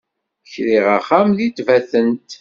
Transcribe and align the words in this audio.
Kriɣ 0.51 0.85
axxam 0.97 1.29
deg 1.37 1.51
Tbatent. 1.57 2.31